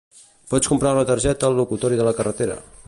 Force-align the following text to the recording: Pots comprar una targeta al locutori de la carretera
Pots 0.53 0.69
comprar 0.71 0.93
una 0.97 1.05
targeta 1.11 1.51
al 1.53 1.61
locutori 1.63 2.01
de 2.03 2.09
la 2.11 2.17
carretera 2.21 2.61